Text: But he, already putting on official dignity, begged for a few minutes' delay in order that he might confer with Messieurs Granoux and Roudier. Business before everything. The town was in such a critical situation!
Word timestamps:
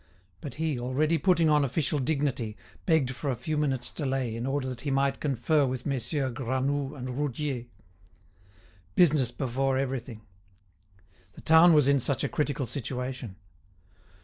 But 0.41 0.55
he, 0.55 0.79
already 0.79 1.19
putting 1.19 1.47
on 1.47 1.63
official 1.63 1.99
dignity, 1.99 2.57
begged 2.87 3.11
for 3.11 3.29
a 3.29 3.35
few 3.35 3.55
minutes' 3.55 3.91
delay 3.91 4.35
in 4.35 4.47
order 4.47 4.67
that 4.67 4.81
he 4.81 4.89
might 4.89 5.19
confer 5.19 5.63
with 5.67 5.85
Messieurs 5.85 6.33
Granoux 6.33 6.95
and 6.95 7.19
Roudier. 7.19 7.65
Business 8.95 9.29
before 9.29 9.77
everything. 9.77 10.21
The 11.33 11.41
town 11.41 11.73
was 11.73 11.87
in 11.87 11.99
such 11.99 12.23
a 12.23 12.29
critical 12.29 12.65
situation! 12.65 13.35